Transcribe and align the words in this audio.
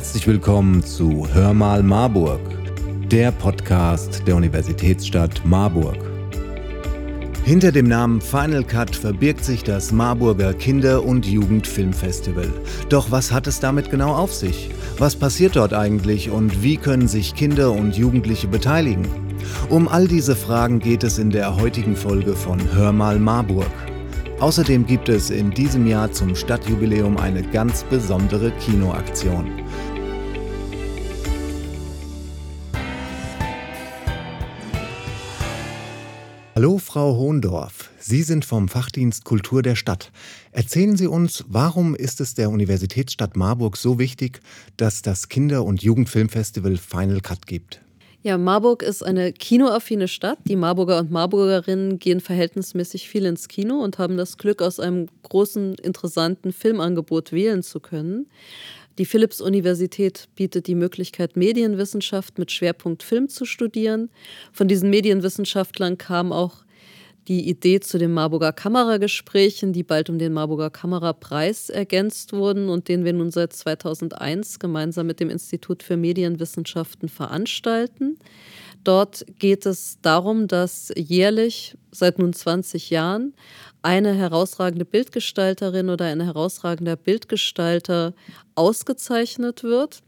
Herzlich 0.00 0.26
willkommen 0.26 0.82
zu 0.82 1.28
Hör 1.30 1.52
mal 1.52 1.82
Marburg, 1.82 2.40
der 3.10 3.32
Podcast 3.32 4.26
der 4.26 4.34
Universitätsstadt 4.34 5.42
Marburg. 5.44 5.98
Hinter 7.44 7.70
dem 7.70 7.86
Namen 7.86 8.22
Final 8.22 8.64
Cut 8.64 8.96
verbirgt 8.96 9.44
sich 9.44 9.62
das 9.62 9.92
Marburger 9.92 10.54
Kinder- 10.54 11.04
und 11.04 11.26
Jugendfilmfestival. 11.26 12.48
Doch 12.88 13.10
was 13.10 13.30
hat 13.30 13.46
es 13.46 13.60
damit 13.60 13.90
genau 13.90 14.14
auf 14.14 14.32
sich? 14.32 14.70
Was 14.96 15.16
passiert 15.16 15.56
dort 15.56 15.74
eigentlich 15.74 16.30
und 16.30 16.62
wie 16.62 16.78
können 16.78 17.06
sich 17.06 17.34
Kinder 17.34 17.70
und 17.70 17.94
Jugendliche 17.94 18.48
beteiligen? 18.48 19.06
Um 19.68 19.86
all 19.86 20.08
diese 20.08 20.34
Fragen 20.34 20.78
geht 20.78 21.04
es 21.04 21.18
in 21.18 21.28
der 21.28 21.56
heutigen 21.56 21.94
Folge 21.94 22.32
von 22.32 22.58
Hör 22.72 22.92
mal 22.92 23.18
Marburg. 23.18 23.70
Außerdem 24.40 24.86
gibt 24.86 25.10
es 25.10 25.28
in 25.28 25.50
diesem 25.50 25.86
Jahr 25.86 26.10
zum 26.10 26.34
Stadtjubiläum 26.34 27.18
eine 27.18 27.42
ganz 27.42 27.84
besondere 27.84 28.50
Kinoaktion. 28.52 29.59
Hallo 36.60 36.76
Frau 36.76 37.16
Hohndorf, 37.16 37.88
Sie 37.98 38.22
sind 38.22 38.44
vom 38.44 38.68
Fachdienst 38.68 39.24
Kultur 39.24 39.62
der 39.62 39.76
Stadt. 39.76 40.12
Erzählen 40.52 40.94
Sie 40.94 41.06
uns, 41.06 41.42
warum 41.48 41.94
ist 41.94 42.20
es 42.20 42.34
der 42.34 42.50
Universitätsstadt 42.50 43.34
Marburg 43.34 43.78
so 43.78 43.98
wichtig, 43.98 44.40
dass 44.76 45.00
das 45.00 45.30
Kinder- 45.30 45.64
und 45.64 45.82
Jugendfilmfestival 45.82 46.76
Final 46.76 47.22
Cut 47.22 47.46
gibt? 47.46 47.80
Ja, 48.22 48.36
Marburg 48.36 48.82
ist 48.82 49.02
eine 49.02 49.32
kinoaffine 49.32 50.06
Stadt. 50.06 50.36
Die 50.44 50.56
Marburger 50.56 50.98
und 50.98 51.10
Marburgerinnen 51.10 51.98
gehen 51.98 52.20
verhältnismäßig 52.20 53.08
viel 53.08 53.24
ins 53.24 53.48
Kino 53.48 53.82
und 53.82 53.96
haben 53.96 54.18
das 54.18 54.36
Glück, 54.36 54.60
aus 54.60 54.78
einem 54.78 55.08
großen, 55.22 55.76
interessanten 55.76 56.52
Filmangebot 56.52 57.32
wählen 57.32 57.62
zu 57.62 57.80
können. 57.80 58.26
Die 59.00 59.06
Philipps-Universität 59.06 60.28
bietet 60.36 60.66
die 60.66 60.74
Möglichkeit, 60.74 61.34
Medienwissenschaft 61.34 62.38
mit 62.38 62.52
Schwerpunkt 62.52 63.02
Film 63.02 63.30
zu 63.30 63.46
studieren. 63.46 64.10
Von 64.52 64.68
diesen 64.68 64.90
Medienwissenschaftlern 64.90 65.96
kam 65.96 66.32
auch 66.32 66.66
die 67.26 67.48
Idee 67.48 67.80
zu 67.80 67.96
den 67.96 68.12
Marburger 68.12 68.52
Kameragesprächen, 68.52 69.72
die 69.72 69.84
bald 69.84 70.10
um 70.10 70.18
den 70.18 70.34
Marburger 70.34 70.68
Kamerapreis 70.68 71.70
ergänzt 71.70 72.34
wurden 72.34 72.68
und 72.68 72.88
den 72.88 73.06
wir 73.06 73.14
nun 73.14 73.30
seit 73.30 73.54
2001 73.54 74.58
gemeinsam 74.58 75.06
mit 75.06 75.18
dem 75.18 75.30
Institut 75.30 75.82
für 75.82 75.96
Medienwissenschaften 75.96 77.08
veranstalten. 77.08 78.18
Dort 78.84 79.24
geht 79.38 79.64
es 79.64 79.98
darum, 80.02 80.46
dass 80.46 80.92
jährlich 80.94 81.74
seit 81.90 82.18
nun 82.18 82.34
20 82.34 82.90
Jahren 82.90 83.32
eine 83.82 84.14
herausragende 84.14 84.84
Bildgestalterin 84.84 85.88
oder 85.90 86.06
ein 86.06 86.20
herausragender 86.20 86.96
Bildgestalter 86.96 88.14
ausgezeichnet 88.54 89.62
wird. 89.62 90.02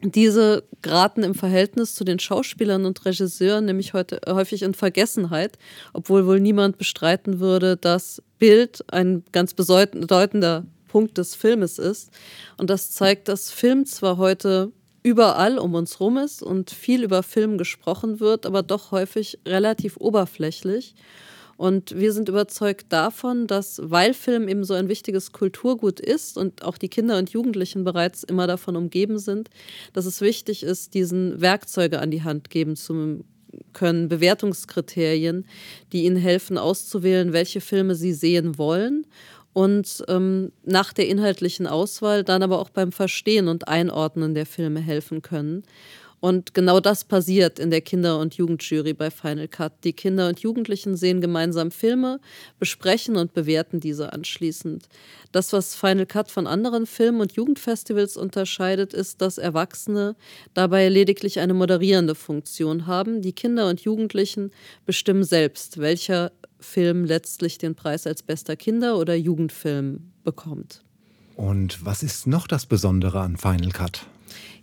Diese 0.00 0.62
geraten 0.80 1.24
im 1.24 1.34
Verhältnis 1.34 1.94
zu 1.96 2.04
den 2.04 2.20
Schauspielern 2.20 2.84
und 2.84 3.04
Regisseuren 3.04 3.64
nämlich 3.64 3.94
heute 3.94 4.20
häufig 4.28 4.62
in 4.62 4.74
Vergessenheit, 4.74 5.58
obwohl 5.92 6.26
wohl 6.26 6.38
niemand 6.38 6.78
bestreiten 6.78 7.40
würde, 7.40 7.76
dass 7.76 8.22
Bild 8.38 8.84
ein 8.92 9.24
ganz 9.32 9.54
bedeutender 9.54 10.66
Punkt 10.86 11.18
des 11.18 11.34
Filmes 11.34 11.78
ist. 11.78 12.10
Und 12.56 12.70
das 12.70 12.92
zeigt, 12.92 13.28
dass 13.28 13.50
Film 13.50 13.86
zwar 13.86 14.18
heute 14.18 14.72
überall 15.02 15.58
um 15.58 15.74
uns 15.74 16.00
rum 16.00 16.16
ist 16.16 16.42
und 16.42 16.70
viel 16.70 17.02
über 17.02 17.22
Film 17.22 17.58
gesprochen 17.58 18.20
wird, 18.20 18.46
aber 18.46 18.62
doch 18.62 18.92
häufig 18.92 19.38
relativ 19.46 19.96
oberflächlich. 19.96 20.94
Und 21.58 21.98
wir 21.98 22.12
sind 22.12 22.28
überzeugt 22.28 22.86
davon, 22.90 23.48
dass, 23.48 23.80
weil 23.82 24.14
Film 24.14 24.48
eben 24.48 24.62
so 24.62 24.74
ein 24.74 24.88
wichtiges 24.88 25.32
Kulturgut 25.32 25.98
ist 25.98 26.38
und 26.38 26.62
auch 26.62 26.78
die 26.78 26.88
Kinder 26.88 27.18
und 27.18 27.30
Jugendlichen 27.30 27.82
bereits 27.82 28.22
immer 28.22 28.46
davon 28.46 28.76
umgeben 28.76 29.18
sind, 29.18 29.50
dass 29.92 30.06
es 30.06 30.20
wichtig 30.20 30.62
ist, 30.62 30.94
diesen 30.94 31.40
Werkzeuge 31.40 31.98
an 31.98 32.12
die 32.12 32.22
Hand 32.22 32.48
geben 32.50 32.76
zu 32.76 33.24
können, 33.72 34.08
Bewertungskriterien, 34.08 35.46
die 35.92 36.04
ihnen 36.04 36.16
helfen 36.16 36.58
auszuwählen, 36.58 37.32
welche 37.32 37.60
Filme 37.60 37.96
sie 37.96 38.12
sehen 38.12 38.56
wollen 38.56 39.04
und 39.52 40.04
ähm, 40.06 40.52
nach 40.64 40.92
der 40.92 41.08
inhaltlichen 41.08 41.66
Auswahl 41.66 42.22
dann 42.22 42.44
aber 42.44 42.60
auch 42.60 42.70
beim 42.70 42.92
Verstehen 42.92 43.48
und 43.48 43.66
Einordnen 43.66 44.32
der 44.32 44.46
Filme 44.46 44.78
helfen 44.78 45.22
können. 45.22 45.64
Und 46.20 46.52
genau 46.52 46.80
das 46.80 47.04
passiert 47.04 47.58
in 47.58 47.70
der 47.70 47.80
Kinder- 47.80 48.18
und 48.18 48.34
Jugendjury 48.34 48.92
bei 48.92 49.10
Final 49.10 49.46
Cut. 49.46 49.72
Die 49.84 49.92
Kinder 49.92 50.28
und 50.28 50.40
Jugendlichen 50.40 50.96
sehen 50.96 51.20
gemeinsam 51.20 51.70
Filme, 51.70 52.20
besprechen 52.58 53.16
und 53.16 53.34
bewerten 53.34 53.78
diese 53.78 54.12
anschließend. 54.12 54.88
Das, 55.30 55.52
was 55.52 55.74
Final 55.74 56.06
Cut 56.06 56.30
von 56.30 56.46
anderen 56.46 56.86
Film- 56.86 57.20
und 57.20 57.32
Jugendfestivals 57.32 58.16
unterscheidet, 58.16 58.94
ist, 58.94 59.20
dass 59.20 59.38
Erwachsene 59.38 60.16
dabei 60.54 60.88
lediglich 60.88 61.38
eine 61.38 61.54
moderierende 61.54 62.14
Funktion 62.14 62.86
haben. 62.86 63.22
Die 63.22 63.32
Kinder 63.32 63.68
und 63.68 63.80
Jugendlichen 63.80 64.50
bestimmen 64.86 65.22
selbst, 65.22 65.78
welcher 65.78 66.32
Film 66.58 67.04
letztlich 67.04 67.58
den 67.58 67.76
Preis 67.76 68.06
als 68.06 68.22
bester 68.22 68.56
Kinder- 68.56 68.98
oder 68.98 69.14
Jugendfilm 69.14 70.12
bekommt. 70.24 70.82
Und 71.36 71.84
was 71.84 72.02
ist 72.02 72.26
noch 72.26 72.48
das 72.48 72.66
Besondere 72.66 73.20
an 73.20 73.36
Final 73.36 73.70
Cut? 73.70 74.06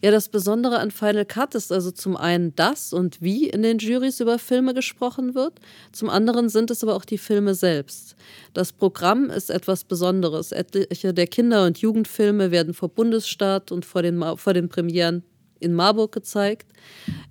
Ja, 0.02 0.12
das 0.12 0.30
Besondere 0.30 0.80
an 0.80 0.92
Final 0.92 1.26
Cut 1.26 1.56
ist 1.56 1.72
also 1.72 1.92
zum 1.92 2.16
einen 2.16 2.56
das 2.56 2.94
und 2.94 3.22
wie 3.22 3.50
in 3.50 3.64
den 3.64 3.80
Juries 3.80 4.20
über 4.20 4.38
Filme 4.40 4.74
gesprochen 4.74 5.36
wird, 5.36 5.60
zum 5.92 6.10
anderen 6.10 6.50
sind 6.50 6.70
es 6.72 6.84
aber 6.84 6.96
auch 6.96 7.06
die 7.06 7.18
Filme 7.18 7.56
selbst. 7.56 8.16
Das 8.54 8.72
Programm 8.72 9.30
ist 9.30 9.50
etwas 9.50 9.84
Besonderes. 9.84 10.52
Etliche 10.52 11.14
der 11.14 11.28
Kinder- 11.28 11.66
und 11.66 11.80
Jugendfilme 11.80 12.52
werden 12.52 12.74
vor 12.74 12.90
Bundesstaat 12.90 13.72
und 13.72 13.86
vor 13.86 14.02
den, 14.02 14.24
vor 14.38 14.54
den 14.54 14.70
Premieren 14.70 15.24
in 15.60 15.74
Marburg 15.74 16.12
gezeigt. 16.12 16.68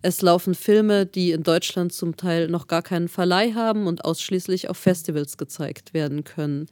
Es 0.06 0.20
laufen 0.20 0.54
Filme, 0.54 1.06
die 1.06 1.30
in 1.30 1.44
Deutschland 1.44 1.90
zum 1.94 2.14
Teil 2.18 2.48
noch 2.48 2.66
gar 2.66 2.82
keinen 2.82 3.08
Verleih 3.08 3.54
haben 3.54 3.86
und 3.86 4.04
ausschließlich 4.04 4.68
auf 4.68 4.76
Festivals 4.76 5.38
gezeigt 5.38 5.94
werden 5.94 6.24
können. 6.24 6.66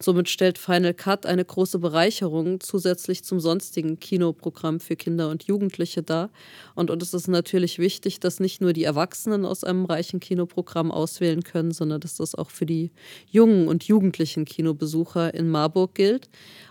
Somit 0.00 0.28
stellt 0.28 0.56
Final 0.56 0.94
Cut 0.94 1.26
eine 1.26 1.44
große 1.44 1.80
Bereicherung 1.80 2.60
zusätzlich 2.60 3.24
zum 3.24 3.40
sonstigen 3.40 3.98
Kinoprogramm 3.98 4.78
für 4.78 4.94
Kinder 4.94 5.30
und 5.30 5.42
Jugendliche 5.42 6.04
dar. 6.04 6.30
Und, 6.76 6.92
es 7.02 7.12
ist 7.12 7.26
natürlich 7.26 7.80
wichtig, 7.80 8.20
dass 8.20 8.38
nicht 8.38 8.60
nur 8.60 8.72
die 8.72 8.84
Erwachsenen 8.84 9.46
aus 9.46 9.64
einem 9.64 9.84
reichen 9.84 10.20
Kinoprogramm 10.20 10.92
auswählen 10.92 11.42
können, 11.42 11.72
sondern 11.72 12.00
dass 12.00 12.14
das 12.14 12.36
auch 12.36 12.50
für 12.50 12.66
die 12.66 12.92
jungen 13.28 13.66
und 13.66 13.82
jugendlichen 13.82 14.44
Kinobesucher 14.44 15.34
in 15.34 15.48
Marburg 15.48 15.96
gilt. 15.96 16.28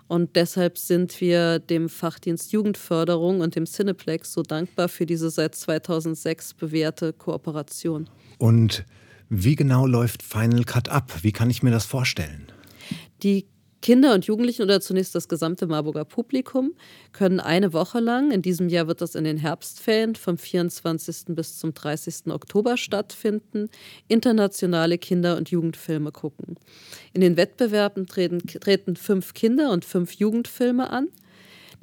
Und 0.07 0.35
deshalb 0.35 0.77
sind 0.77 1.19
wir 1.19 1.59
dem 1.59 1.89
Fachdienst 1.89 2.51
Jugendförderung 2.51 3.41
und 3.41 3.55
dem 3.55 3.65
Cineplex 3.65 4.33
so 4.33 4.43
dankbar 4.43 4.87
für 4.87 5.05
diese 5.05 5.29
seit 5.29 5.55
2006 5.55 6.53
bewährte 6.53 7.11
Kooperation. 7.11 8.07
Und 8.37 8.85
wie 9.29 9.55
genau 9.55 9.87
läuft 9.87 10.21
Final 10.21 10.63
Cut 10.63 10.89
ab? 10.89 11.11
Wie 11.23 11.31
kann 11.31 11.49
ich 11.49 11.63
mir 11.63 11.71
das 11.71 11.85
vorstellen? 11.85 12.51
Die 13.23 13.47
Kinder 13.85 14.15
und 14.15 14.25
Jugendlichen 14.25 14.63
oder 14.63 14.81
zunächst 14.81 15.13
das 15.13 15.27
gesamte 15.27 15.67
Marburger 15.67 16.05
Publikum 16.05 16.73
können 17.11 17.39
eine 17.39 17.71
Woche 17.71 17.99
lang, 17.99 18.31
in 18.31 18.41
diesem 18.41 18.67
Jahr 18.67 18.87
wird 18.87 18.99
das 18.99 19.13
in 19.13 19.25
den 19.25 19.37
Herbstferien 19.37 20.15
vom 20.15 20.39
24. 20.39 21.25
bis 21.35 21.59
zum 21.59 21.75
30. 21.75 22.31
Oktober 22.31 22.77
stattfinden, 22.77 23.69
internationale 24.07 24.97
Kinder- 24.97 25.37
und 25.37 25.51
Jugendfilme 25.51 26.11
gucken. 26.11 26.55
In 27.13 27.21
den 27.21 27.37
Wettbewerben 27.37 28.07
treten, 28.07 28.39
treten 28.39 28.95
fünf 28.95 29.35
Kinder- 29.35 29.71
und 29.71 29.85
fünf 29.85 30.13
Jugendfilme 30.13 30.89
an. 30.89 31.09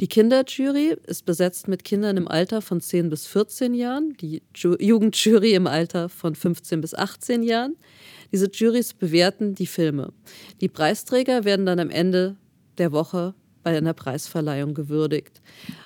Die 0.02 0.08
Kinderjury 0.08 0.96
ist 1.06 1.26
besetzt 1.26 1.68
mit 1.68 1.84
Kindern 1.84 2.16
im 2.16 2.26
Alter 2.26 2.60
von 2.60 2.80
10 2.80 3.08
bis 3.08 3.28
14 3.28 3.72
Jahren, 3.72 4.16
die 4.20 4.42
Jugendjury 4.52 5.54
im 5.54 5.68
Alter 5.68 6.08
von 6.08 6.34
15 6.34 6.80
bis 6.80 6.92
18 6.92 7.44
Jahren. 7.44 7.76
Diese 8.32 8.50
Juries 8.50 8.94
bewerten 8.94 9.54
die 9.54 9.68
Filme. 9.68 10.12
Die 10.60 10.66
Preisträger 10.66 11.44
werden 11.44 11.66
dann 11.66 11.78
am 11.78 11.88
Ende 11.88 12.34
der 12.78 12.90
Woche 12.90 13.36
bei 13.62 13.76
einer 13.78 13.94
Preisverleihung 13.94 14.74
gewürdigt. 14.74 15.40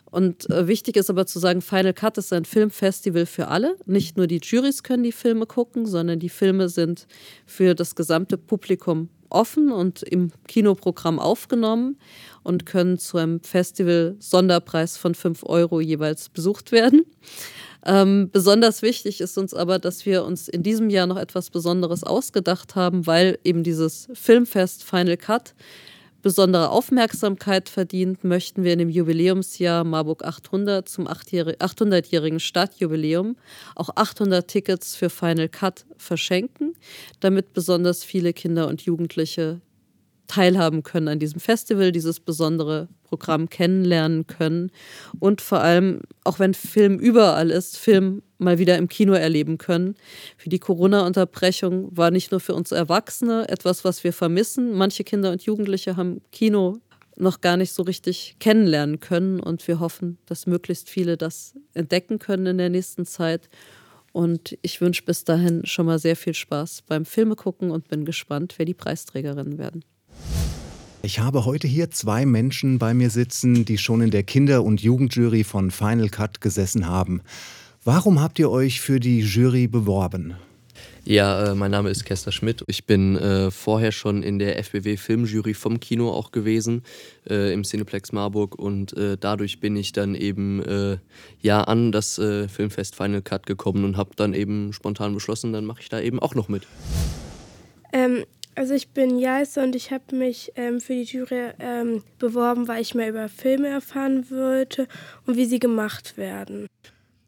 Und 0.07 0.49
äh, 0.49 0.67
wichtig 0.67 0.97
ist 0.97 1.11
aber 1.11 1.27
zu 1.27 1.39
sagen, 1.39 1.61
Final 1.61 1.93
Cut 1.93 2.17
ist 2.17 2.33
ein 2.33 2.47
Filmfestival 2.47 3.27
für 3.27 3.49
alle. 3.49 3.77
Nicht 3.85 4.17
nur 4.17 4.27
die 4.27 4.41
Juries 4.43 4.83
können 4.83 5.03
die 5.03 5.13
Filme 5.13 5.45
gucken, 5.45 5.85
sondern 5.85 6.21
die 6.21 6.31
Filme 6.31 6.71
sind 6.71 7.07
für 7.45 7.75
das 7.75 7.95
gesamte 7.95 8.39
Publikum 8.39 9.11
offen 9.29 9.71
und 9.71 10.03
im 10.03 10.31
Kinoprogramm 10.47 11.19
aufgenommen 11.19 11.99
und 12.47 12.65
können 12.65 12.99
zu 12.99 13.19
einem 13.19 13.41
Festival-Sonderpreis 13.43 14.97
von 14.97 15.15
5 15.15 15.43
Euro 15.45 15.81
jeweils 15.81 16.29
besucht 16.29 16.73
werden. 16.73 17.05
Ähm, 17.85 18.31
besonders 18.33 18.83
wichtig 18.83 19.21
ist 19.21 19.37
uns 19.37 19.53
aber, 19.53 19.79
dass 19.79 20.07
wir 20.07 20.25
uns 20.25 20.49
in 20.49 20.63
diesem 20.63 20.91
Jahr 20.91 21.07
noch 21.07 21.19
etwas 21.19 21.51
Besonderes 21.51 22.05
ausgedacht 22.05 22.75
haben, 22.75 23.07
weil 23.07 23.39
eben 23.45 23.63
dieses 23.63 24.09
Filmfest 24.13 24.85
Final 24.85 25.17
Cut 25.17 25.55
besondere 26.23 26.71
Aufmerksamkeit 26.71 27.69
verdient, 27.69 28.25
möchten 28.25 28.65
wir 28.65 28.73
in 28.73 28.81
dem 28.81 28.89
Jubiläumsjahr 28.89 29.85
Marburg 29.85 30.25
800 30.25 30.89
zum 30.89 31.07
800-jährigen 31.07 32.41
Stadtjubiläum 32.41 33.37
auch 33.77 33.91
800 33.95 34.49
Tickets 34.49 34.97
für 34.97 35.09
Final 35.09 35.49
Cut 35.49 35.87
verschenken, 35.97 36.75
damit 37.21 37.53
besonders 37.53 38.03
viele 38.03 38.33
Kinder 38.33 38.67
und 38.67 38.83
Jugendliche 38.83 39.61
teilhaben 40.27 40.83
können 40.83 41.09
an 41.09 41.19
diesem 41.19 41.41
Festival, 41.41 41.93
dieses 41.93 42.21
besondere 42.21 42.89
Programm 43.05 43.49
kennenlernen 43.49 44.27
können 44.27 44.71
und 45.21 45.41
vor 45.41 45.61
allem, 45.61 46.01
auch 46.25 46.39
wenn 46.39 46.55
Film 46.55 46.99
überall 46.99 47.51
ist, 47.51 47.79
Film 47.79 48.23
mal 48.39 48.59
wieder 48.59 48.77
im 48.77 48.89
Kino 48.89 49.13
erleben 49.13 49.59
können. 49.59 49.95
Für 50.37 50.49
die 50.49 50.59
Corona-Unterbrechung 50.59 51.97
war 51.97 52.11
nicht 52.11 52.31
nur 52.31 52.41
für 52.41 52.55
uns 52.55 52.73
Erwachsene 52.73 53.49
etwas, 53.49 53.85
was 53.85 54.05
wir 54.05 54.13
vermissen. 54.13 54.73
Manche 54.75 55.05
Kinder 55.05 55.31
und 55.33 55.43
Jugendliche 55.43 55.97
haben 55.97 56.21
Kino 56.33 56.79
noch 57.17 57.41
gar 57.41 57.57
nicht 57.57 57.73
so 57.73 57.83
richtig 57.83 58.37
kennenlernen 58.41 59.01
können 59.01 59.41
und 59.41 59.67
wir 59.69 59.81
hoffen, 59.81 60.19
dass 60.27 60.47
möglichst 60.47 60.91
viele 60.91 61.17
das 61.17 61.55
entdecken 61.73 62.19
können 62.19 62.47
in 62.47 62.59
der 62.59 62.69
nächsten 62.69 63.07
Zeit. 63.07 63.49
Und 64.13 64.57
ich 64.63 64.81
wünsche 64.81 65.05
bis 65.05 65.25
dahin 65.25 65.65
schon 65.67 65.87
mal 65.87 65.99
sehr 65.99 66.17
viel 66.17 66.35
Spaß 66.35 66.83
beim 66.87 67.05
Filme 67.05 67.37
gucken 67.37 67.71
und 67.71 67.89
bin 67.89 68.05
gespannt, 68.05 68.55
wer 68.57 68.65
die 68.65 68.75
Preisträgerinnen 68.75 69.59
werden. 69.59 69.85
Ich 71.07 71.21
habe 71.21 71.45
heute 71.45 71.69
hier 71.69 71.93
zwei 71.93 72.27
Menschen 72.27 72.81
bei 72.81 72.93
mir 72.93 73.11
sitzen, 73.11 73.65
die 73.65 73.79
schon 73.79 74.01
in 74.01 74.11
der 74.11 74.25
Kinder- 74.25 74.65
und 74.65 74.83
Jugendjury 74.83 75.45
von 75.45 75.71
Final 75.71 76.09
Cut 76.09 76.41
gesessen 76.41 76.89
haben. 76.89 77.23
Warum 77.85 78.21
habt 78.21 78.41
ihr 78.41 78.51
euch 78.51 78.81
für 78.81 78.99
die 78.99 79.21
Jury 79.21 79.69
beworben? 79.69 80.35
Ja, 81.05 81.53
äh, 81.53 81.55
mein 81.55 81.71
Name 81.71 81.91
ist 81.91 82.05
Kester 82.05 82.33
Schmidt. 82.33 82.65
Ich 82.67 82.87
bin 82.87 83.15
äh, 83.15 83.53
vorher 83.53 83.93
schon 83.93 84.25
in 84.25 84.41
der 84.41 84.59
FBW 84.59 84.97
Filmjury 84.97 85.55
vom 85.55 85.79
Kino 85.79 86.11
auch 86.11 86.33
gewesen, 86.33 86.83
äh, 87.31 87.53
im 87.53 87.63
Cineplex 87.63 88.11
Marburg. 88.11 88.57
Und 88.57 88.93
äh, 88.97 89.17
dadurch 89.17 89.61
bin 89.61 89.77
ich 89.77 89.93
dann 89.93 90.17
eben 90.17 90.61
äh, 90.65 90.99
ja 91.41 91.63
an 91.63 91.93
das 91.93 92.19
äh, 92.19 92.49
Filmfest 92.49 92.97
Final 92.97 93.23
Cut 93.23 93.47
gekommen 93.47 93.85
und 93.85 93.97
habe 93.97 94.11
dann 94.17 94.35
eben 94.35 94.73
spontan 94.73 95.15
beschlossen, 95.15 95.53
dann 95.53 95.67
mache 95.67 95.83
ich 95.83 95.89
da 95.89 96.01
eben 96.01 96.19
auch 96.19 96.35
noch 96.35 96.49
mit. 96.49 96.67
Ähm, 97.93 98.25
also 98.57 98.75
ich 98.75 98.89
bin 98.89 99.19
Jaise 99.19 99.63
und 99.63 99.77
ich 99.77 99.91
habe 99.91 100.17
mich 100.17 100.53
ähm, 100.57 100.81
für 100.81 100.95
die 100.95 101.05
Jury 101.05 101.53
ähm, 101.61 102.03
beworben, 102.19 102.69
weil 102.69 102.83
ich 102.83 102.95
mehr 102.95 103.11
über 103.11 103.29
Filme 103.29 103.69
erfahren 103.69 104.27
wollte 104.31 104.89
und 105.27 105.37
wie 105.37 105.45
sie 105.45 105.59
gemacht 105.59 106.17
werden. 106.17 106.67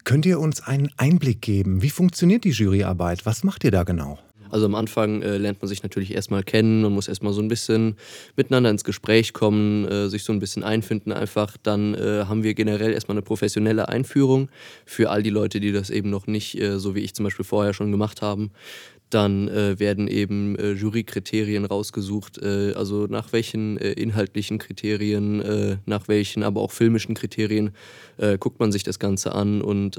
Könnt 0.04 0.24
ihr 0.24 0.40
uns 0.40 0.62
einen 0.62 0.90
Einblick 0.96 1.42
geben? 1.42 1.82
Wie 1.82 1.90
funktioniert 1.90 2.44
die 2.44 2.50
Juryarbeit? 2.50 3.26
Was 3.26 3.44
macht 3.44 3.62
ihr 3.64 3.70
da 3.70 3.84
genau? 3.84 4.18
Also 4.50 4.66
am 4.66 4.74
Anfang 4.74 5.22
äh, 5.22 5.36
lernt 5.36 5.60
man 5.60 5.68
sich 5.68 5.82
natürlich 5.82 6.14
erstmal 6.14 6.42
kennen 6.42 6.84
und 6.84 6.94
muss 6.94 7.08
erstmal 7.08 7.32
so 7.32 7.42
ein 7.42 7.48
bisschen 7.48 7.96
miteinander 8.36 8.70
ins 8.70 8.84
Gespräch 8.84 9.32
kommen, 9.32 9.86
äh, 9.86 10.08
sich 10.08 10.24
so 10.24 10.32
ein 10.32 10.38
bisschen 10.38 10.64
einfinden 10.64 11.12
einfach. 11.12 11.56
Dann 11.62 11.94
äh, 11.94 12.24
haben 12.26 12.42
wir 12.42 12.54
generell 12.54 12.92
erstmal 12.92 13.16
eine 13.16 13.22
professionelle 13.22 13.88
Einführung 13.88 14.48
für 14.86 15.10
all 15.10 15.22
die 15.22 15.30
Leute, 15.30 15.60
die 15.60 15.72
das 15.72 15.90
eben 15.90 16.10
noch 16.10 16.26
nicht, 16.26 16.58
äh, 16.58 16.78
so 16.78 16.94
wie 16.94 17.00
ich 17.00 17.14
zum 17.14 17.24
Beispiel 17.24 17.44
vorher 17.44 17.74
schon 17.74 17.92
gemacht 17.92 18.22
haben. 18.22 18.50
Dann 19.10 19.48
äh, 19.48 19.78
werden 19.78 20.06
eben 20.06 20.56
äh, 20.56 20.72
Jurykriterien 20.72 21.64
rausgesucht, 21.64 22.38
äh, 22.42 22.74
also 22.74 23.06
nach 23.06 23.32
welchen 23.32 23.78
äh, 23.78 23.92
inhaltlichen 23.92 24.58
Kriterien, 24.58 25.40
äh, 25.40 25.76
nach 25.86 26.08
welchen 26.08 26.42
aber 26.42 26.60
auch 26.60 26.72
filmischen 26.72 27.14
Kriterien 27.14 27.70
äh, 28.18 28.36
guckt 28.36 28.60
man 28.60 28.70
sich 28.70 28.82
das 28.82 28.98
Ganze 28.98 29.34
an 29.34 29.62
und 29.62 29.98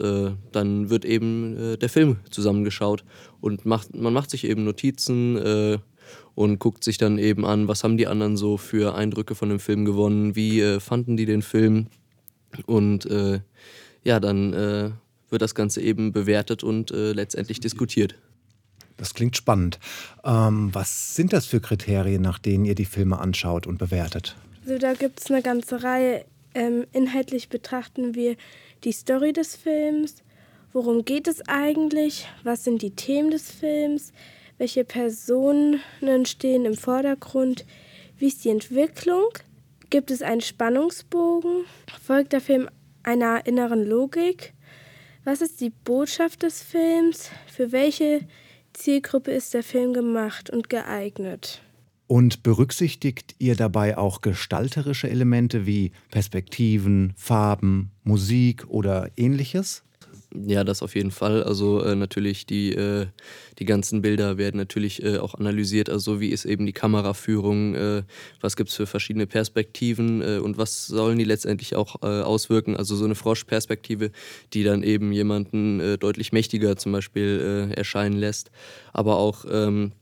dann 0.52 0.90
wird 0.90 1.06
eben 1.06 1.78
der 1.80 1.90
Film 1.90 2.18
zusammengeschaut 2.30 3.04
und 3.42 3.66
macht, 3.66 3.96
man 3.96 4.14
macht 4.14 4.30
sich 4.30 4.46
eben 4.46 4.64
Notizen 4.64 5.80
und 6.36 6.60
guckt 6.60 6.84
sich 6.84 6.98
dann 6.98 7.18
eben 7.18 7.46
an, 7.46 7.68
was 7.68 7.84
haben 7.84 7.98
die 7.98 8.08
anderen 8.08 8.38
so 8.38 8.58
für 8.58 8.96
Eindrücke 8.96 9.36
von 9.36 9.50
dem 9.50 9.60
Film 9.60 9.86
gewonnen, 9.86 10.36
wie 10.36 10.80
fanden 10.80 11.18
die 11.18 11.26
den 11.26 11.42
Film 11.42 11.88
und 12.66 13.08
ja, 14.04 14.20
dann 14.20 14.54
wird 15.30 15.42
das 15.42 15.56
Ganze 15.56 15.82
eben 15.82 16.12
bewertet 16.12 16.64
und 16.64 16.92
letztendlich 16.92 17.60
diskutiert. 17.60 18.16
Das 19.00 19.14
klingt 19.14 19.38
spannend. 19.38 19.80
Ähm, 20.26 20.70
was 20.74 21.16
sind 21.16 21.32
das 21.32 21.46
für 21.46 21.62
Kriterien, 21.62 22.22
nach 22.22 22.38
denen 22.38 22.66
ihr 22.66 22.76
die 22.76 22.86
Filme 22.86 23.20
anschaut 23.20 23.66
und 23.66 23.78
bewertet? 23.78 24.36
Also 24.62 24.78
da 24.78 24.94
gibt 24.94 25.22
es 25.22 25.32
eine 25.32 25.42
ganze 25.42 25.84
Reihe. 25.84 26.26
Ähm, 26.54 26.86
inhaltlich 26.92 27.48
betrachten 27.48 28.14
wir 28.14 28.36
die 28.84 28.92
Story 28.92 29.32
des 29.32 29.56
Films. 29.56 30.16
Worum 30.74 31.06
geht 31.06 31.28
es 31.28 31.42
eigentlich? 31.48 32.28
Was 32.44 32.66
sind 32.66 32.82
die 32.82 32.92
Themen 32.92 33.32
des 33.32 33.50
Films? 33.50 34.12
Welche 34.58 34.84
Personen 34.84 35.80
stehen 36.26 36.66
im 36.66 36.76
Vordergrund? 36.76 37.66
Wie 38.18 38.28
ist 38.28 38.44
die 38.44 38.50
Entwicklung? 38.50 39.30
Gibt 39.90 40.12
es 40.12 40.22
einen 40.22 40.42
Spannungsbogen? 40.42 41.64
Folgt 42.04 42.34
der 42.34 42.42
Film 42.42 42.70
einer 43.04 43.48
inneren 43.48 43.86
Logik? 43.86 44.54
Was 45.24 45.42
ist 45.42 45.62
die 45.62 45.70
Botschaft 45.70 46.44
des 46.44 46.62
Films? 46.62 47.30
Für 47.48 47.72
welche 47.72 48.28
Zielgruppe 48.74 49.32
ist 49.32 49.54
der 49.54 49.64
Film 49.64 49.94
gemacht 49.94 50.50
und 50.50 50.70
geeignet. 50.70 51.62
Und 52.08 52.42
berücksichtigt 52.42 53.36
ihr 53.38 53.56
dabei 53.56 53.98
auch 53.98 54.22
gestalterische 54.22 55.10
Elemente 55.10 55.66
wie 55.66 55.92
Perspektiven, 56.10 57.14
Farben, 57.16 57.92
Musik 58.04 58.66
oder 58.68 59.12
ähnliches? 59.16 59.84
Ja, 60.36 60.64
das 60.64 60.84
auf 60.84 60.94
jeden 60.94 61.10
Fall. 61.10 61.42
Also 61.44 61.82
äh, 61.84 61.96
natürlich 61.96 62.46
die, 62.46 62.72
äh, 62.74 63.08
die 63.58 63.66
ganzen 63.66 64.04
Bilder 64.04 64.38
werden 64.38 64.58
natürlich 64.58 65.04
äh, 65.04 65.18
auch 65.18 65.34
analysiert. 65.34 65.90
Also 65.90 66.22
wie 66.22 66.30
ist 66.30 66.46
eben 66.46 66.68
die 66.68 66.74
Kameraführung, 66.74 67.74
äh, 67.74 68.04
was 68.40 68.56
gibt 68.56 68.70
es 68.70 68.76
für 68.76 68.86
verschiedene 68.86 69.26
Perspektiven 69.26 70.22
äh, 70.22 70.38
und 70.38 70.60
was 70.60 70.86
sollen 70.86 71.18
die 71.18 71.24
letztendlich 71.24 71.76
auch 71.76 72.04
äh, 72.04 72.22
auswirken. 72.22 72.78
Also 72.78 72.96
so 72.96 73.06
eine 73.06 73.16
Froschperspektive, 73.16 74.12
die 74.54 74.64
dann 74.64 74.84
eben 74.84 75.12
jemanden 75.12 75.98
deutlich 76.00 76.32
mächtiger 76.32 76.78
zum 76.78 76.92
Beispiel 76.92 77.72
erscheinen 77.76 78.18
lässt. 78.18 78.52
Aber 78.94 79.18
auch 79.18 79.46
ähm, 79.50 79.94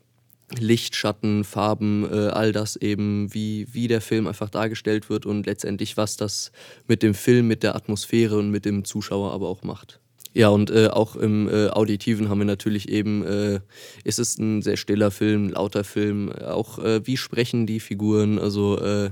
Licht, 0.60 0.96
Schatten, 0.96 1.44
Farben, 1.44 2.06
all 2.10 2.52
das 2.52 2.76
eben, 2.76 3.34
wie, 3.34 3.68
wie 3.72 3.88
der 3.88 4.02
Film 4.02 4.28
einfach 4.28 4.50
dargestellt 4.50 5.10
wird 5.10 5.26
und 5.26 5.46
letztendlich, 5.46 5.98
was 5.98 6.18
das 6.18 6.52
mit 6.88 7.04
dem 7.04 7.14
Film, 7.14 7.48
mit 7.48 7.64
der 7.64 7.76
Atmosphäre 7.76 8.38
und 8.38 8.50
mit 8.50 8.66
dem 8.66 8.86
Zuschauer 8.86 9.32
aber 9.32 9.48
auch 9.48 9.64
macht. 9.64 10.00
Ja, 10.34 10.50
und 10.50 10.70
äh, 10.70 10.88
auch 10.88 11.16
im 11.16 11.50
äh, 11.50 11.70
Auditiven 11.70 12.30
haben 12.30 12.40
wir 12.40 12.46
natürlich 12.46 12.90
eben, 12.90 13.24
äh, 13.26 13.60
ist 14.04 14.20
es 14.20 14.38
ein 14.38 14.62
sehr 14.62 14.78
stiller 14.78 15.12
Film, 15.12 15.50
lauter 15.50 15.84
Film, 15.84 16.32
auch 16.32 16.80
äh, 16.80 17.06
wie 17.06 17.18
sprechen 17.18 17.66
die 17.66 17.80
Figuren, 17.80 18.38
also 18.38 18.80
äh, 18.80 19.10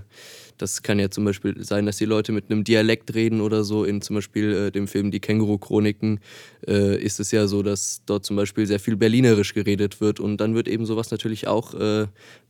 das 0.57 0.83
kann 0.83 0.99
ja 0.99 1.09
zum 1.09 1.25
Beispiel 1.25 1.61
sein, 1.63 1.85
dass 1.85 1.97
die 1.97 2.05
Leute 2.05 2.31
mit 2.31 2.49
einem 2.49 2.63
Dialekt 2.63 3.13
reden 3.13 3.41
oder 3.41 3.65
so. 3.65 3.83
In 3.83 4.01
zum 4.01 4.15
Beispiel 4.15 4.53
äh, 4.53 4.71
dem 4.71 4.87
Film 4.87 5.11
Die 5.11 5.19
Känguru-Chroniken 5.19 6.21
ist 6.65 7.19
es 7.19 7.31
ja 7.31 7.45
so, 7.45 7.61
dass 7.61 8.01
dort 8.05 8.25
zum 8.25 8.37
Beispiel 8.37 8.65
sehr 8.65 8.79
viel 8.79 8.95
Berlinerisch 8.95 9.53
geredet 9.53 9.99
wird. 9.99 10.21
Und 10.21 10.37
dann 10.37 10.55
wird 10.55 10.69
eben 10.69 10.85
sowas 10.85 11.11
natürlich 11.11 11.47
auch 11.47 11.75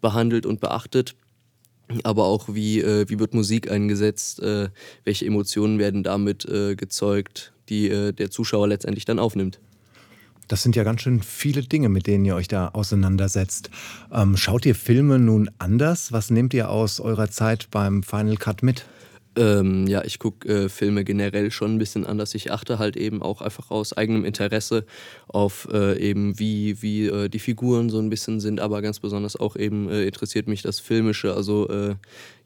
behandelt 0.01 0.45
und 0.45 0.61
beachtet. 0.61 1.15
Aber 2.03 2.25
auch 2.25 2.53
wie, 2.53 2.81
äh, 2.81 3.07
wie 3.09 3.19
wird 3.19 3.33
Musik 3.33 3.69
eingesetzt, 3.69 4.41
äh, 4.41 4.69
welche 5.03 5.25
Emotionen 5.25 5.77
werden 5.79 6.03
damit 6.03 6.47
gezeugt 6.47 7.53
die 7.69 7.89
äh, 7.89 8.13
der 8.13 8.31
Zuschauer 8.31 8.67
letztendlich 8.67 9.05
dann 9.05 9.19
aufnimmt. 9.19 9.59
Das 10.47 10.61
sind 10.61 10.75
ja 10.75 10.83
ganz 10.83 11.01
schön 11.01 11.23
viele 11.23 11.63
Dinge, 11.63 11.89
mit 11.89 12.05
denen 12.05 12.23
ihr 12.23 12.35
euch 12.35 12.47
da 12.47 12.67
auseinandersetzt. 12.67 13.71
Ähm, 14.11 14.37
schaut 14.37 14.65
ihr 14.65 14.75
Filme 14.75 15.17
nun 15.17 15.49
anders? 15.57 16.11
Was 16.11 16.29
nehmt 16.29 16.53
ihr 16.53 16.69
aus 16.69 16.99
eurer 16.99 17.31
Zeit 17.31 17.69
beim 17.71 18.03
Final 18.03 18.37
Cut 18.37 18.61
mit? 18.61 18.85
Ähm, 19.37 19.87
ja, 19.87 20.03
ich 20.03 20.19
gucke 20.19 20.47
äh, 20.47 20.69
Filme 20.69 21.03
generell 21.03 21.51
schon 21.51 21.75
ein 21.75 21.77
bisschen 21.77 22.05
anders. 22.05 22.33
Ich 22.35 22.51
achte 22.51 22.79
halt 22.79 22.95
eben 22.95 23.21
auch 23.21 23.41
einfach 23.41 23.69
aus 23.71 23.93
eigenem 23.93 24.23
Interesse 24.23 24.85
auf 25.27 25.67
äh, 25.71 25.99
eben, 25.99 26.39
wie, 26.39 26.81
wie 26.81 27.07
äh, 27.07 27.29
die 27.29 27.39
Figuren 27.39 27.89
so 27.89 27.99
ein 27.99 28.09
bisschen 28.09 28.39
sind, 28.39 28.59
aber 28.59 28.81
ganz 28.81 28.99
besonders 28.99 29.35
auch 29.35 29.55
eben 29.55 29.89
äh, 29.89 30.05
interessiert 30.05 30.47
mich 30.47 30.61
das 30.61 30.79
Filmische, 30.79 31.33
also 31.33 31.67
äh, 31.69 31.95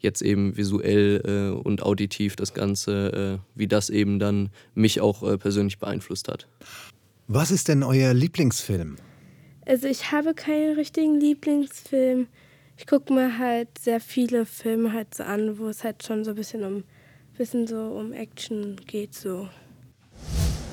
jetzt 0.00 0.22
eben 0.22 0.56
visuell 0.56 1.22
äh, 1.24 1.56
und 1.56 1.82
auditiv 1.82 2.36
das 2.36 2.54
Ganze, 2.54 3.40
wie 3.54 3.66
das 3.66 3.90
eben 3.90 4.18
dann 4.18 4.50
mich 4.74 5.00
auch 5.00 5.38
persönlich 5.38 5.78
beeinflusst 5.78 6.28
hat. 6.28 6.46
Was 7.28 7.50
ist 7.50 7.68
denn 7.68 7.82
euer 7.82 8.12
Lieblingsfilm? 8.14 8.96
Also 9.66 9.86
ich 9.86 10.10
habe 10.10 10.34
keinen 10.34 10.76
richtigen 10.76 11.20
Lieblingsfilm 11.20 12.26
ich 12.80 12.86
gucke 12.86 13.12
mir 13.12 13.38
halt 13.38 13.68
sehr 13.78 14.00
viele 14.00 14.46
Filme 14.46 14.94
halt 14.94 15.14
so 15.14 15.22
an, 15.22 15.58
wo 15.58 15.68
es 15.68 15.84
halt 15.84 16.02
schon 16.02 16.24
so 16.24 16.30
ein 16.30 16.34
bisschen 16.34 16.64
um, 16.64 16.84
bisschen 17.36 17.66
so 17.66 17.76
um 17.76 18.14
Action 18.14 18.76
geht 18.86 19.14
so. 19.14 19.50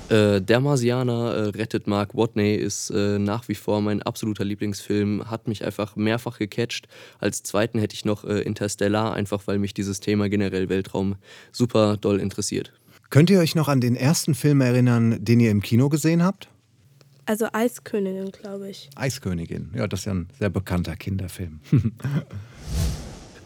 Äh, 0.07 0.39
der 0.41 0.61
Marsianer 0.61 1.33
äh, 1.33 1.41
rettet 1.49 1.85
Mark 1.85 2.15
Watney 2.15 2.55
ist 2.55 2.91
äh, 2.91 3.19
nach 3.19 3.49
wie 3.49 3.55
vor 3.55 3.81
mein 3.81 4.01
absoluter 4.01 4.45
Lieblingsfilm, 4.45 5.29
hat 5.29 5.49
mich 5.49 5.65
einfach 5.65 5.97
mehrfach 5.97 6.39
gecatcht. 6.39 6.87
Als 7.19 7.43
zweiten 7.43 7.77
hätte 7.77 7.93
ich 7.93 8.05
noch 8.05 8.23
äh, 8.23 8.39
Interstellar, 8.39 9.13
einfach 9.13 9.45
weil 9.45 9.59
mich 9.59 9.73
dieses 9.73 9.99
Thema 9.99 10.29
generell 10.29 10.69
Weltraum 10.69 11.17
super 11.51 11.97
doll 11.97 12.21
interessiert. 12.21 12.71
Könnt 13.09 13.29
ihr 13.29 13.39
euch 13.39 13.53
noch 13.53 13.67
an 13.67 13.81
den 13.81 13.97
ersten 13.97 14.33
Film 14.33 14.61
erinnern, 14.61 15.17
den 15.19 15.41
ihr 15.41 15.51
im 15.51 15.61
Kino 15.61 15.89
gesehen 15.89 16.23
habt? 16.23 16.47
Also 17.27 17.47
Eiskönigin, 17.51 18.31
glaube 18.31 18.69
ich. 18.69 18.89
Eiskönigin, 18.95 19.71
ja, 19.75 19.85
das 19.85 19.99
ist 20.01 20.05
ja 20.05 20.13
ein 20.13 20.29
sehr 20.39 20.49
bekannter 20.49 20.95
Kinderfilm. 20.95 21.59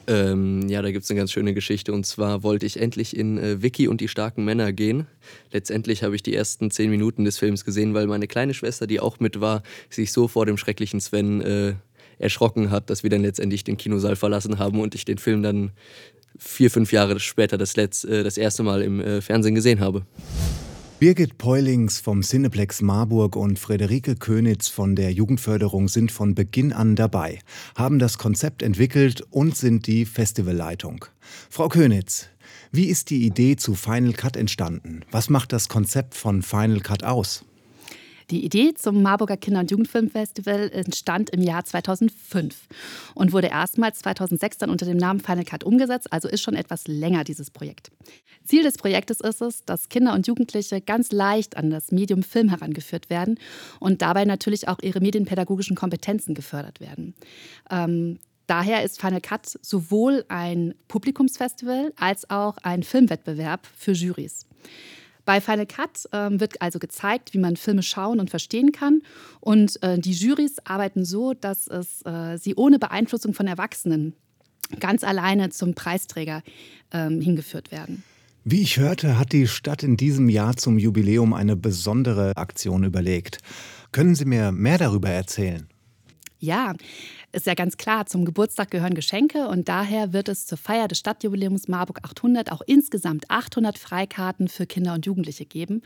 Ähm, 0.07 0.67
ja, 0.67 0.81
da 0.81 0.91
gibt 0.91 1.03
es 1.03 1.11
eine 1.11 1.19
ganz 1.19 1.31
schöne 1.31 1.53
Geschichte. 1.53 1.93
Und 1.93 2.05
zwar 2.05 2.43
wollte 2.43 2.65
ich 2.65 2.81
endlich 2.81 3.15
in 3.15 3.37
äh, 3.37 3.61
Vicky 3.61 3.87
und 3.87 4.01
die 4.01 4.07
starken 4.07 4.43
Männer 4.43 4.73
gehen. 4.73 5.05
Letztendlich 5.51 6.03
habe 6.03 6.15
ich 6.15 6.23
die 6.23 6.35
ersten 6.35 6.71
zehn 6.71 6.89
Minuten 6.89 7.23
des 7.23 7.37
Films 7.37 7.63
gesehen, 7.63 7.93
weil 7.93 8.07
meine 8.07 8.27
kleine 8.27 8.53
Schwester, 8.53 8.87
die 8.87 8.99
auch 8.99 9.19
mit 9.19 9.39
war, 9.39 9.61
sich 9.89 10.11
so 10.11 10.27
vor 10.27 10.45
dem 10.45 10.57
schrecklichen 10.57 10.99
Sven 10.99 11.41
äh, 11.41 11.75
erschrocken 12.17 12.71
hat, 12.71 12.89
dass 12.89 13.03
wir 13.03 13.09
dann 13.09 13.21
letztendlich 13.21 13.63
den 13.63 13.77
Kinosaal 13.77 14.15
verlassen 14.15 14.59
haben 14.59 14.81
und 14.81 14.95
ich 14.95 15.05
den 15.05 15.17
Film 15.17 15.43
dann 15.43 15.71
vier, 16.37 16.71
fünf 16.71 16.91
Jahre 16.91 17.19
später 17.19 17.57
das, 17.57 17.75
Letz-, 17.75 18.05
äh, 18.05 18.23
das 18.23 18.37
erste 18.37 18.63
Mal 18.63 18.81
im 18.81 18.99
äh, 18.99 19.21
Fernsehen 19.21 19.55
gesehen 19.55 19.79
habe. 19.79 20.05
Birgit 21.01 21.39
Peulings 21.39 21.99
vom 21.99 22.21
Cineplex 22.21 22.83
Marburg 22.83 23.35
und 23.35 23.57
Frederike 23.57 24.15
Könitz 24.15 24.67
von 24.67 24.95
der 24.95 25.11
Jugendförderung 25.11 25.87
sind 25.87 26.11
von 26.11 26.35
Beginn 26.35 26.73
an 26.73 26.95
dabei, 26.95 27.39
haben 27.75 27.97
das 27.97 28.19
Konzept 28.19 28.61
entwickelt 28.61 29.23
und 29.31 29.57
sind 29.57 29.87
die 29.87 30.05
Festivalleitung. 30.05 31.05
Frau 31.49 31.69
Könitz, 31.69 32.27
wie 32.71 32.85
ist 32.85 33.09
die 33.09 33.25
Idee 33.25 33.55
zu 33.55 33.73
Final 33.73 34.13
Cut 34.13 34.37
entstanden? 34.37 35.01
Was 35.09 35.31
macht 35.31 35.53
das 35.53 35.69
Konzept 35.69 36.13
von 36.13 36.43
Final 36.43 36.81
Cut 36.81 37.03
aus? 37.03 37.45
Die 38.31 38.45
Idee 38.45 38.73
zum 38.73 39.01
Marburger 39.01 39.35
Kinder- 39.35 39.59
und 39.59 39.71
Jugendfilmfestival 39.71 40.71
entstand 40.71 41.29
im 41.31 41.41
Jahr 41.41 41.65
2005 41.65 42.67
und 43.13 43.33
wurde 43.33 43.47
erstmals 43.47 43.99
2006 43.99 44.57
dann 44.59 44.69
unter 44.69 44.85
dem 44.85 44.95
Namen 44.95 45.19
Final 45.19 45.43
Cut 45.43 45.65
umgesetzt, 45.65 46.11
also 46.11 46.29
ist 46.29 46.41
schon 46.41 46.55
etwas 46.55 46.87
länger 46.87 47.25
dieses 47.25 47.51
Projekt. 47.51 47.91
Ziel 48.45 48.63
des 48.63 48.77
Projektes 48.77 49.19
ist 49.19 49.41
es, 49.41 49.65
dass 49.65 49.89
Kinder 49.89 50.13
und 50.13 50.27
Jugendliche 50.27 50.79
ganz 50.79 51.11
leicht 51.11 51.57
an 51.57 51.69
das 51.69 51.91
Medium 51.91 52.23
Film 52.23 52.47
herangeführt 52.47 53.09
werden 53.09 53.37
und 53.81 54.01
dabei 54.01 54.23
natürlich 54.23 54.69
auch 54.69 54.79
ihre 54.81 55.01
medienpädagogischen 55.01 55.75
Kompetenzen 55.75 56.33
gefördert 56.33 56.79
werden. 56.79 57.13
Ähm, 57.69 58.17
Daher 58.47 58.83
ist 58.83 58.99
Final 58.99 59.21
Cut 59.21 59.57
sowohl 59.61 60.25
ein 60.27 60.73
Publikumsfestival 60.89 61.93
als 61.95 62.29
auch 62.29 62.57
ein 62.63 62.83
Filmwettbewerb 62.83 63.65
für 63.77 63.93
Jurys. 63.93 64.45
Bei 65.25 65.41
Final 65.41 65.65
Cut 65.65 66.09
ähm, 66.11 66.39
wird 66.39 66.61
also 66.61 66.79
gezeigt, 66.79 67.33
wie 67.33 67.39
man 67.39 67.55
Filme 67.55 67.83
schauen 67.83 68.19
und 68.19 68.29
verstehen 68.29 68.71
kann. 68.71 69.01
Und 69.39 69.81
äh, 69.83 69.99
die 69.99 70.13
Jurys 70.13 70.57
arbeiten 70.63 71.05
so, 71.05 71.33
dass 71.33 71.67
es, 71.67 72.01
äh, 72.05 72.37
sie 72.37 72.55
ohne 72.55 72.79
Beeinflussung 72.79 73.33
von 73.33 73.47
Erwachsenen 73.47 74.13
ganz 74.79 75.03
alleine 75.03 75.49
zum 75.49 75.73
Preisträger 75.73 76.43
ähm, 76.91 77.21
hingeführt 77.21 77.71
werden. 77.71 78.03
Wie 78.43 78.61
ich 78.61 78.77
hörte, 78.77 79.19
hat 79.19 79.33
die 79.33 79.47
Stadt 79.47 79.83
in 79.83 79.97
diesem 79.97 80.27
Jahr 80.27 80.57
zum 80.57 80.79
Jubiläum 80.79 81.33
eine 81.33 81.55
besondere 81.55 82.35
Aktion 82.37 82.83
überlegt. 82.83 83.37
Können 83.91 84.15
Sie 84.15 84.25
mir 84.25 84.51
mehr 84.51 84.79
darüber 84.79 85.09
erzählen? 85.09 85.67
Ja, 86.41 86.73
ist 87.31 87.45
ja 87.45 87.53
ganz 87.53 87.77
klar, 87.77 88.07
zum 88.07 88.25
Geburtstag 88.25 88.71
gehören 88.71 88.95
Geschenke 88.95 89.47
und 89.47 89.69
daher 89.69 90.11
wird 90.11 90.27
es 90.27 90.47
zur 90.47 90.57
Feier 90.57 90.87
des 90.87 90.97
Stadtjubiläums 90.97 91.67
Marburg 91.67 91.99
800 92.01 92.51
auch 92.51 92.63
insgesamt 92.65 93.29
800 93.29 93.77
Freikarten 93.77 94.47
für 94.47 94.65
Kinder 94.65 94.95
und 94.95 95.05
Jugendliche 95.05 95.45
geben, 95.45 95.83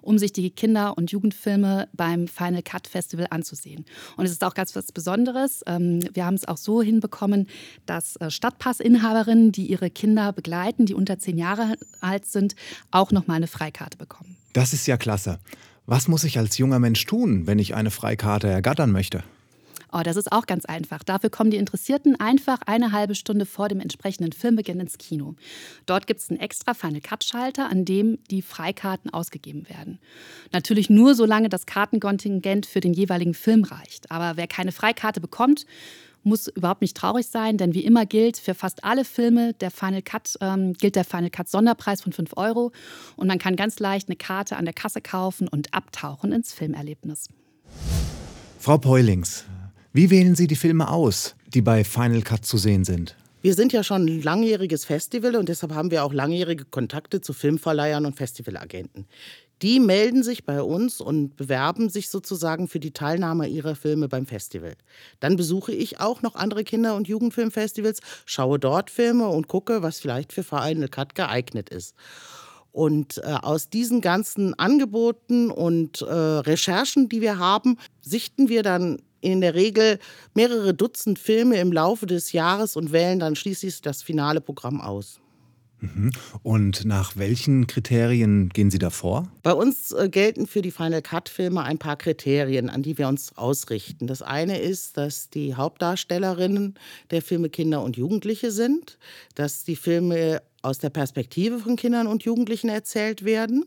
um 0.00 0.16
sich 0.16 0.32
die 0.32 0.48
Kinder- 0.48 0.96
und 0.96 1.12
Jugendfilme 1.12 1.88
beim 1.92 2.26
Final 2.26 2.62
Cut 2.62 2.88
Festival 2.88 3.26
anzusehen. 3.28 3.84
Und 4.16 4.24
es 4.24 4.32
ist 4.32 4.42
auch 4.42 4.54
ganz 4.54 4.74
was 4.74 4.92
Besonderes. 4.92 5.62
Ähm, 5.66 6.00
wir 6.14 6.24
haben 6.24 6.36
es 6.36 6.48
auch 6.48 6.56
so 6.56 6.80
hinbekommen, 6.80 7.46
dass 7.84 8.16
äh, 8.16 8.30
Stadtpassinhaberinnen, 8.30 9.52
die 9.52 9.66
ihre 9.66 9.90
Kinder 9.90 10.32
begleiten, 10.32 10.86
die 10.86 10.94
unter 10.94 11.18
zehn 11.18 11.36
Jahre 11.36 11.74
alt 12.00 12.24
sind, 12.24 12.56
auch 12.90 13.12
nochmal 13.12 13.36
eine 13.36 13.46
Freikarte 13.46 13.98
bekommen. 13.98 14.38
Das 14.54 14.72
ist 14.72 14.86
ja 14.86 14.96
klasse. 14.96 15.38
Was 15.84 16.08
muss 16.08 16.24
ich 16.24 16.38
als 16.38 16.56
junger 16.56 16.78
Mensch 16.78 17.04
tun, 17.04 17.46
wenn 17.46 17.58
ich 17.58 17.74
eine 17.74 17.90
Freikarte 17.90 18.48
ergattern 18.48 18.90
möchte? 18.90 19.22
Oh, 19.92 20.00
das 20.02 20.16
ist 20.16 20.32
auch 20.32 20.46
ganz 20.46 20.64
einfach. 20.64 21.02
Dafür 21.02 21.30
kommen 21.30 21.50
die 21.50 21.56
Interessierten 21.56 22.18
einfach 22.20 22.60
eine 22.66 22.92
halbe 22.92 23.14
Stunde 23.14 23.46
vor 23.46 23.68
dem 23.68 23.80
entsprechenden 23.80 24.32
Filmbeginn 24.32 24.80
ins 24.80 24.98
Kino. 24.98 25.34
Dort 25.86 26.06
gibt 26.06 26.20
es 26.20 26.30
einen 26.30 26.40
extra 26.40 26.74
Final 26.74 27.00
Cut-Schalter, 27.00 27.68
an 27.70 27.84
dem 27.84 28.18
die 28.30 28.42
Freikarten 28.42 29.12
ausgegeben 29.12 29.68
werden. 29.68 29.98
Natürlich 30.52 30.90
nur, 30.90 31.14
solange 31.14 31.48
das 31.48 31.66
Kartenkontingent 31.66 32.66
für 32.66 32.80
den 32.80 32.92
jeweiligen 32.92 33.34
Film 33.34 33.64
reicht. 33.64 34.10
Aber 34.10 34.36
wer 34.36 34.46
keine 34.46 34.72
Freikarte 34.72 35.20
bekommt, 35.20 35.64
muss 36.22 36.48
überhaupt 36.48 36.82
nicht 36.82 36.96
traurig 36.96 37.26
sein, 37.26 37.56
denn 37.56 37.74
wie 37.74 37.84
immer 37.84 38.06
gilt, 38.06 38.36
für 38.36 38.54
fast 38.54 38.84
alle 38.84 39.04
Filme 39.04 39.54
der 39.54 39.70
Final 39.70 40.02
Cut 40.02 40.36
ähm, 40.40 40.74
gilt 40.74 40.96
der 40.96 41.04
Final 41.04 41.30
Cut 41.30 41.48
Sonderpreis 41.48 42.02
von 42.02 42.12
5 42.12 42.36
Euro 42.36 42.72
und 43.16 43.28
man 43.28 43.38
kann 43.38 43.56
ganz 43.56 43.78
leicht 43.78 44.08
eine 44.08 44.16
Karte 44.16 44.56
an 44.56 44.64
der 44.64 44.74
Kasse 44.74 45.00
kaufen 45.00 45.48
und 45.48 45.74
abtauchen 45.74 46.32
ins 46.32 46.52
Filmerlebnis. 46.52 47.28
Frau 48.58 48.78
Peulings, 48.78 49.44
wie 49.92 50.10
wählen 50.10 50.34
Sie 50.34 50.46
die 50.46 50.56
Filme 50.56 50.90
aus, 50.90 51.34
die 51.46 51.62
bei 51.62 51.82
Final 51.82 52.22
Cut 52.22 52.44
zu 52.44 52.58
sehen 52.58 52.84
sind? 52.84 53.16
Wir 53.40 53.54
sind 53.54 53.72
ja 53.72 53.84
schon 53.84 54.04
ein 54.04 54.22
langjähriges 54.22 54.84
Festival 54.84 55.36
und 55.36 55.48
deshalb 55.48 55.72
haben 55.72 55.90
wir 55.90 56.04
auch 56.04 56.12
langjährige 56.12 56.64
Kontakte 56.64 57.20
zu 57.20 57.32
Filmverleihern 57.32 58.04
und 58.04 58.16
Festivalagenten. 58.16 59.06
Die 59.62 59.80
melden 59.80 60.22
sich 60.22 60.44
bei 60.44 60.62
uns 60.62 61.00
und 61.00 61.36
bewerben 61.36 61.88
sich 61.88 62.10
sozusagen 62.10 62.68
für 62.68 62.80
die 62.80 62.92
Teilnahme 62.92 63.48
ihrer 63.48 63.74
Filme 63.74 64.08
beim 64.08 64.26
Festival. 64.26 64.74
Dann 65.20 65.36
besuche 65.36 65.72
ich 65.72 66.00
auch 66.00 66.22
noch 66.22 66.34
andere 66.34 66.64
Kinder- 66.64 66.94
und 66.94 67.08
Jugendfilmfestivals, 67.08 68.00
schaue 68.24 68.58
dort 68.58 68.90
Filme 68.90 69.28
und 69.28 69.48
gucke, 69.48 69.82
was 69.82 70.00
vielleicht 70.00 70.32
für 70.32 70.44
Final 70.44 70.88
Cut 70.88 71.14
geeignet 71.14 71.70
ist. 71.70 71.94
Und 72.78 73.18
äh, 73.24 73.32
aus 73.42 73.70
diesen 73.70 74.00
ganzen 74.00 74.56
Angeboten 74.56 75.50
und 75.50 76.00
äh, 76.00 76.14
Recherchen, 76.14 77.08
die 77.08 77.20
wir 77.20 77.40
haben, 77.40 77.76
sichten 78.02 78.48
wir 78.48 78.62
dann 78.62 79.02
in 79.20 79.40
der 79.40 79.54
Regel 79.54 79.98
mehrere 80.32 80.74
Dutzend 80.74 81.18
Filme 81.18 81.58
im 81.58 81.72
Laufe 81.72 82.06
des 82.06 82.30
Jahres 82.30 82.76
und 82.76 82.92
wählen 82.92 83.18
dann 83.18 83.34
schließlich 83.34 83.82
das 83.82 84.04
finale 84.04 84.40
Programm 84.40 84.80
aus. 84.80 85.18
Mhm. 85.80 86.10
Und 86.42 86.84
nach 86.84 87.16
welchen 87.16 87.66
Kriterien 87.66 88.48
gehen 88.48 88.70
Sie 88.70 88.78
da 88.78 88.90
vor? 88.90 89.30
Bei 89.42 89.52
uns 89.52 89.92
äh, 89.92 90.08
gelten 90.08 90.46
für 90.46 90.62
die 90.62 90.70
Final 90.70 91.02
Cut-Filme 91.02 91.62
ein 91.62 91.78
paar 91.78 91.96
Kriterien, 91.96 92.68
an 92.68 92.82
die 92.82 92.98
wir 92.98 93.08
uns 93.08 93.36
ausrichten. 93.36 94.06
Das 94.06 94.22
eine 94.22 94.58
ist, 94.58 94.96
dass 94.96 95.30
die 95.30 95.54
Hauptdarstellerinnen 95.54 96.74
der 97.10 97.22
Filme 97.22 97.48
Kinder 97.48 97.82
und 97.82 97.96
Jugendliche 97.96 98.50
sind, 98.50 98.98
dass 99.34 99.64
die 99.64 99.76
Filme 99.76 100.42
aus 100.62 100.78
der 100.78 100.90
Perspektive 100.90 101.60
von 101.60 101.76
Kindern 101.76 102.08
und 102.08 102.24
Jugendlichen 102.24 102.68
erzählt 102.68 103.24
werden 103.24 103.64